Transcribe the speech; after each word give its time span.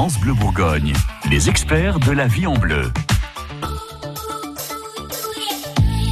France 0.00 0.18
Bleu 0.18 0.32
Bourgogne, 0.32 0.94
les 1.30 1.50
experts 1.50 2.00
de 2.00 2.10
la 2.12 2.26
vie 2.26 2.46
en 2.46 2.54
bleu. 2.54 2.90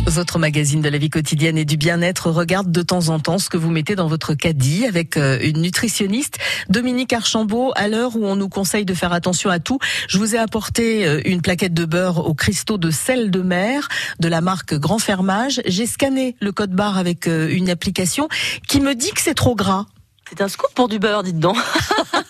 Votre 0.05 0.39
magazine 0.39 0.83
de 0.83 0.91
la 0.91 0.99
vie 0.99 1.09
quotidienne 1.09 1.57
et 1.57 1.65
du 1.65 1.79
bien-être 1.79 2.31
regarde 2.31 2.71
de 2.71 2.83
temps 2.83 3.09
en 3.09 3.19
temps 3.19 3.39
ce 3.39 3.49
que 3.49 3.57
vous 3.57 3.71
mettez 3.71 3.97
dans 3.97 4.07
votre 4.07 4.35
caddie 4.35 4.85
avec 4.85 5.17
euh, 5.17 5.39
une 5.41 5.63
nutritionniste, 5.63 6.37
Dominique 6.69 7.15
Archambault. 7.15 7.73
À 7.77 7.89
l'heure 7.89 8.15
où 8.15 8.27
on 8.27 8.37
nous 8.37 8.51
conseille 8.51 8.85
de 8.85 8.93
faire 8.93 9.15
attention 9.15 9.49
à 9.49 9.59
tout, 9.59 9.79
je 10.07 10.19
vous 10.19 10.35
ai 10.35 10.39
apporté 10.39 11.07
euh, 11.07 11.23
une 11.25 11.41
plaquette 11.41 11.73
de 11.73 11.87
beurre 11.87 12.27
au 12.27 12.35
cristaux 12.35 12.77
de 12.77 12.91
sel 12.91 13.31
de 13.31 13.41
mer 13.41 13.89
de 14.21 14.29
la 14.29 14.43
marque 14.43 14.75
Grand 14.75 14.99
Fermage. 14.99 15.63
J'ai 15.65 15.87
scanné 15.87 16.37
le 16.43 16.53
code 16.53 16.73
barre 16.73 16.99
avec 16.99 17.27
euh, 17.27 17.49
une 17.49 17.71
application 17.71 18.29
qui 18.69 18.83
me 18.83 18.95
dit 18.95 19.13
que 19.13 19.23
c'est 19.23 19.33
trop 19.33 19.55
gras. 19.55 19.87
C'est 20.29 20.43
un 20.43 20.49
scoop 20.49 20.75
pour 20.75 20.89
du 20.89 20.99
beurre, 20.99 21.23
dites 21.23 21.39
donc. 21.39 21.57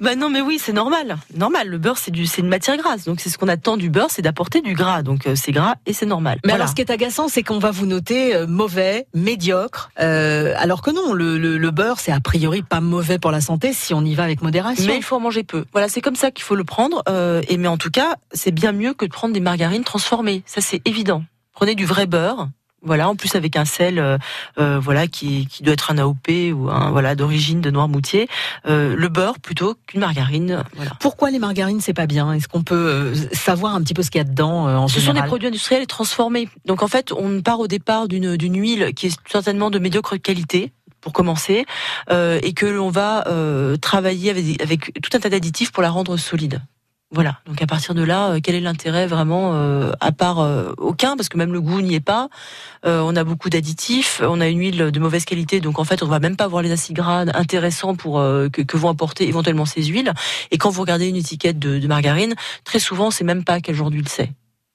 bah 0.00 0.16
non, 0.16 0.30
mais 0.30 0.40
oui, 0.40 0.58
c'est 0.58 0.72
normal. 0.72 1.18
Normal. 1.36 1.68
Le 1.68 1.78
beurre, 1.78 1.98
c'est 1.98 2.10
du, 2.10 2.26
c'est 2.26 2.40
une 2.40 2.48
matière 2.48 2.76
grasse. 2.76 3.04
Donc 3.04 3.20
c'est 3.20 3.28
ce 3.28 3.36
qu'on 3.36 3.48
attend 3.48 3.76
du 3.76 3.90
beurre, 3.90 4.08
c'est 4.10 4.22
d'apporter 4.22 4.62
du 4.62 4.72
gras. 4.74 5.02
Donc 5.02 5.26
euh, 5.26 5.34
c'est 5.34 5.52
gras 5.52 5.74
et 5.86 5.92
c'est 5.92 6.06
normal. 6.06 6.38
Mais 6.44 6.52
alors, 6.54 6.68
ce 6.68 6.74
qui 6.74 6.80
est 6.80 6.90
agaçant, 6.90 7.28
c'est 7.28 7.42
qu'on 7.42 7.58
va 7.58 7.70
vous 7.70 7.86
noter 7.86 8.34
euh, 8.34 8.46
mauvais, 8.46 9.06
médiocre, 9.14 9.90
euh, 10.00 10.54
alors 10.56 10.82
que 10.82 10.90
non, 10.90 11.12
le, 11.12 11.38
le, 11.38 11.58
le 11.58 11.70
beurre, 11.70 12.00
c'est 12.00 12.12
a 12.12 12.20
priori 12.20 12.62
pas 12.62 12.80
mauvais 12.80 13.18
pour 13.18 13.30
la 13.30 13.40
santé 13.40 13.72
si 13.72 13.92
on 13.92 14.04
y 14.04 14.14
va 14.14 14.24
avec 14.24 14.42
modération. 14.42 14.86
Mais 14.86 14.96
il 14.96 15.02
faut 15.02 15.16
en 15.16 15.20
manger 15.20 15.42
peu. 15.42 15.64
Voilà, 15.72 15.88
c'est 15.88 16.00
comme 16.00 16.16
ça 16.16 16.30
qu'il 16.30 16.44
faut 16.44 16.54
le 16.54 16.64
prendre. 16.64 17.02
Et 17.48 17.56
mais 17.58 17.68
en 17.68 17.76
tout 17.76 17.90
cas, 17.90 18.16
c'est 18.32 18.52
bien 18.52 18.72
mieux 18.72 18.94
que 18.94 19.04
de 19.04 19.10
prendre 19.10 19.34
des 19.34 19.40
margarines 19.40 19.84
transformées. 19.84 20.42
Ça, 20.46 20.60
c'est 20.60 20.80
évident. 20.86 21.24
Prenez 21.52 21.74
du 21.74 21.84
vrai 21.84 22.06
beurre. 22.06 22.48
Voilà, 22.82 23.08
en 23.08 23.14
plus 23.14 23.34
avec 23.34 23.56
un 23.56 23.64
sel, 23.64 23.98
euh, 23.98 24.16
euh, 24.58 24.78
voilà, 24.80 25.06
qui, 25.06 25.46
qui 25.46 25.62
doit 25.62 25.74
être 25.74 25.90
un 25.90 25.98
AOP 25.98 26.28
ou 26.54 26.70
un 26.70 26.90
voilà 26.90 27.14
d'origine 27.14 27.60
de 27.60 27.70
Noirmoutier, 27.70 28.28
euh, 28.66 28.96
le 28.96 29.08
beurre 29.08 29.38
plutôt 29.38 29.76
qu'une 29.86 30.00
margarine. 30.00 30.64
Voilà. 30.74 30.92
Pourquoi 31.00 31.30
les 31.30 31.38
margarines 31.38 31.80
c'est 31.80 31.92
pas 31.92 32.06
bien? 32.06 32.32
Est-ce 32.32 32.48
qu'on 32.48 32.62
peut 32.62 32.74
euh, 32.74 33.14
savoir 33.32 33.74
un 33.74 33.82
petit 33.82 33.94
peu 33.94 34.02
ce 34.02 34.10
qu'il 34.10 34.18
y 34.18 34.22
a 34.22 34.24
dedans 34.24 34.66
euh, 34.66 34.76
en 34.76 34.88
Ce 34.88 35.00
sont 35.00 35.12
des 35.12 35.22
produits 35.22 35.48
industriels 35.48 35.82
et 35.82 35.86
transformés. 35.86 36.48
Donc 36.64 36.82
en 36.82 36.88
fait, 36.88 37.12
on 37.12 37.42
part 37.42 37.60
au 37.60 37.66
départ 37.66 38.08
d'une 38.08 38.36
d'une 38.36 38.58
huile 38.58 38.92
qui 38.94 39.08
est 39.08 39.18
certainement 39.26 39.70
de 39.70 39.78
médiocre 39.78 40.16
qualité 40.16 40.72
pour 41.00 41.12
commencer, 41.12 41.64
euh, 42.10 42.38
et 42.42 42.52
que 42.52 42.66
l'on 42.66 42.90
va 42.90 43.26
euh, 43.28 43.76
travailler 43.76 44.30
avec, 44.30 44.62
avec 44.62 45.00
tout 45.02 45.16
un 45.16 45.20
tas 45.20 45.30
d'additifs 45.30 45.72
pour 45.72 45.82
la 45.82 45.90
rendre 45.90 46.16
solide. 46.16 46.60
Voilà. 47.12 47.40
Donc 47.46 47.60
à 47.60 47.66
partir 47.66 47.94
de 47.94 48.02
là, 48.02 48.30
euh, 48.30 48.40
quel 48.40 48.54
est 48.54 48.60
l'intérêt 48.60 49.08
vraiment 49.08 49.54
euh, 49.54 49.92
À 50.00 50.12
part 50.12 50.38
euh, 50.38 50.72
aucun, 50.78 51.16
parce 51.16 51.28
que 51.28 51.36
même 51.36 51.52
le 51.52 51.60
goût 51.60 51.80
n'y 51.80 51.94
est 51.94 52.00
pas. 52.00 52.28
Euh, 52.86 53.00
on 53.04 53.16
a 53.16 53.24
beaucoup 53.24 53.50
d'additifs. 53.50 54.22
On 54.24 54.40
a 54.40 54.46
une 54.46 54.60
huile 54.60 54.90
de 54.92 55.00
mauvaise 55.00 55.24
qualité, 55.24 55.60
donc 55.60 55.80
en 55.80 55.84
fait, 55.84 56.04
on 56.04 56.06
va 56.06 56.20
même 56.20 56.36
pas 56.36 56.44
avoir 56.44 56.62
les 56.62 56.70
acides 56.70 56.94
gras 56.94 57.24
intéressants 57.34 57.96
pour 57.96 58.20
euh, 58.20 58.48
que, 58.48 58.62
que 58.62 58.76
vont 58.76 58.90
apporter 58.90 59.26
éventuellement 59.26 59.66
ces 59.66 59.82
huiles. 59.82 60.12
Et 60.52 60.58
quand 60.58 60.70
vous 60.70 60.82
regardez 60.82 61.08
une 61.08 61.16
étiquette 61.16 61.58
de, 61.58 61.80
de 61.80 61.86
margarine, 61.88 62.34
très 62.64 62.78
souvent, 62.78 63.10
c'est 63.10 63.24
même 63.24 63.42
pas 63.42 63.60
quel 63.60 63.74
genre 63.74 63.90
d'huile 63.90 64.08
c'est. 64.08 64.30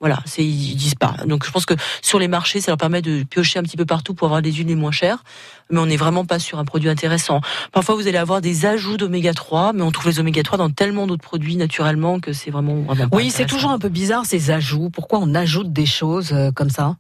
Voilà, 0.06 0.20
c'est 0.25 0.45
ils 0.45 0.75
disent 0.75 0.94
pas. 0.94 1.16
Donc 1.25 1.48
je 1.48 1.50
pense 1.50 1.66
que 1.66 1.73
sur 2.03 2.20
les 2.20 2.28
marchés, 2.28 2.61
ça 2.61 2.70
leur 2.70 2.78
permet 2.78 3.02
de 3.02 3.23
piocher 3.23 3.58
un 3.58 3.64
petit 3.64 3.75
peu 3.75 3.86
partout 3.86 4.14
pour 4.14 4.28
avoir 4.28 4.44
des 4.44 4.52
huiles 4.52 4.67
les 4.67 4.75
moins 4.75 4.92
chères, 4.92 5.23
mais 5.72 5.80
on 5.80 5.88
n'est 5.88 5.97
vraiment 5.97 6.25
pas 6.25 6.38
sur 6.38 6.59
un 6.59 6.64
produit 6.64 6.89
intéressant. 6.89 7.42
Parfois 7.72 7.95
vous 7.95 8.08
allez 8.08 8.20
avoir 8.20 8.39
des 8.39 8.67
ajouts 8.67 8.97
d'oméga 8.97 9.34
3, 9.34 9.73
mais 9.73 9.81
on 9.81 9.89
trouve 9.89 10.12
les 10.12 10.20
oméga 10.20 10.44
3 10.44 10.59
dans 10.59 10.70
tellement 10.70 11.08
d'autres 11.08 11.23
produits 11.23 11.56
naturellement 11.56 12.20
que 12.20 12.34
c'est 12.34 12.52
vraiment 12.52 12.81
vraiment 12.84 13.09
Oui, 13.14 13.31
c'est 13.31 13.47
toujours 13.47 13.72
un 13.72 13.80
peu 13.80 13.89
bizarre 13.89 14.28
ces 14.28 14.52
ajouts. 14.52 14.92
Pourquoi 14.92 15.17
on 15.23 15.34
ajoute 15.34 15.73
des 15.73 15.88
choses 15.88 16.34
euh, 16.34 16.52
comme 16.52 16.69
ça? 16.69 16.97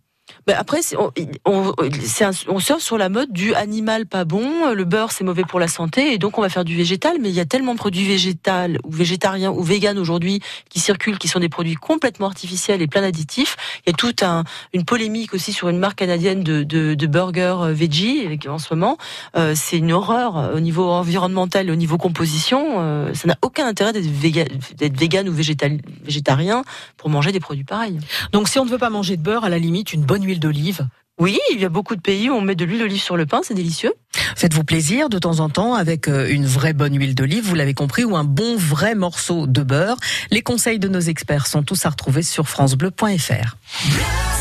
Ben 0.47 0.55
après, 0.59 0.81
c'est- 0.81 0.95
on, 0.97 1.11
on, 1.45 1.69
un- 1.71 2.31
on 2.47 2.59
surfe 2.59 2.81
sur 2.83 2.97
la 2.97 3.09
mode 3.09 3.31
du 3.31 3.53
animal 3.55 4.05
pas 4.05 4.25
bon, 4.25 4.71
le 4.73 4.83
beurre 4.85 5.11
c'est 5.11 5.23
mauvais 5.23 5.43
pour 5.43 5.59
la 5.59 5.67
santé, 5.67 6.13
et 6.13 6.17
donc 6.17 6.37
on 6.37 6.41
va 6.41 6.49
faire 6.49 6.65
du 6.65 6.75
végétal. 6.75 7.17
Mais 7.19 7.29
il 7.29 7.35
y 7.35 7.39
a 7.39 7.45
tellement 7.45 7.73
de 7.73 7.79
produits 7.79 8.05
végétales 8.05 8.77
ou 8.83 8.91
végétariens 8.91 9.51
ou 9.51 9.63
véganes 9.63 9.97
aujourd'hui 9.97 10.41
qui 10.69 10.79
circulent, 10.79 11.17
qui 11.17 11.27
sont 11.27 11.39
des 11.39 11.49
produits 11.49 11.75
complètement 11.75 12.27
artificiels 12.27 12.81
et 12.81 12.87
plein 12.87 13.01
d'additifs. 13.01 13.55
Il 13.85 13.89
y 13.89 13.93
a 13.93 13.95
toute 13.95 14.21
un, 14.23 14.43
une 14.73 14.85
polémique 14.85 15.33
aussi 15.33 15.51
sur 15.51 15.69
une 15.69 15.79
marque 15.79 15.97
canadienne 15.99 16.43
de, 16.43 16.63
de, 16.63 16.93
de 16.93 17.07
burgers 17.07 17.57
euh, 17.61 17.73
veggie 17.73 18.27
en 18.47 18.59
ce 18.59 18.73
moment. 18.73 18.97
Euh, 19.35 19.53
c'est 19.55 19.77
une 19.77 19.91
horreur 19.91 20.37
euh, 20.37 20.55
au 20.55 20.59
niveau 20.59 20.89
environnemental 20.91 21.69
au 21.71 21.75
niveau 21.75 21.97
composition. 21.97 22.75
Euh, 22.79 23.13
ça 23.13 23.27
n'a 23.27 23.37
aucun 23.41 23.65
intérêt 23.65 23.93
d'être 23.93 24.05
véga- 24.05 24.47
d'être 24.77 24.97
vegan 24.99 25.27
ou 25.27 25.33
végétal, 25.33 25.79
végétarien 26.03 26.63
pour 26.97 27.09
manger 27.09 27.31
des 27.31 27.39
produits 27.39 27.63
pareils. 27.63 27.97
Donc 28.31 28.47
si 28.47 28.59
on 28.59 28.65
ne 28.65 28.69
veut 28.69 28.77
pas 28.77 28.89
manger 28.91 29.17
de 29.17 29.21
beurre, 29.23 29.43
à 29.45 29.49
la 29.49 29.57
limite 29.57 29.91
une 29.93 30.03
bonne 30.03 30.23
huile 30.23 30.34
d'olive. 30.39 30.87
Oui, 31.17 31.39
il 31.53 31.61
y 31.61 31.65
a 31.65 31.69
beaucoup 31.69 31.95
de 31.95 32.01
pays 32.01 32.29
où 32.29 32.33
on 32.33 32.41
met 32.41 32.55
de 32.55 32.65
l'huile 32.65 32.79
d'olive 32.79 33.01
sur 33.01 33.15
le 33.15 33.25
pain, 33.25 33.39
c'est 33.41 33.53
délicieux. 33.53 33.93
Faites-vous 34.35 34.65
plaisir 34.65 35.07
de 35.07 35.17
temps 35.17 35.39
en 35.39 35.49
temps 35.49 35.73
avec 35.73 36.09
euh, 36.09 36.27
une 36.29 36.45
vraie 36.45 36.73
bonne 36.73 36.97
huile 36.97 37.15
d'olive, 37.15 37.45
vous 37.45 37.55
l'avez 37.55 37.73
compris, 37.73 38.03
ou 38.03 38.17
un 38.17 38.25
bon 38.25 38.57
vrai 38.57 38.95
morceau 38.95 39.47
de 39.47 39.63
beurre. 39.63 39.97
Les 40.29 40.41
conseils 40.41 40.79
de 40.79 40.89
nos 40.89 40.99
experts 40.99 41.47
sont 41.47 41.63
tous 41.63 41.85
à 41.85 41.89
retrouver 41.89 42.21
sur 42.21 42.49
francebleu.fr. 42.49 43.55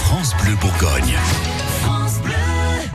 France 0.05 0.35
Bleu 0.43 0.57
Bourgogne. 0.61 1.15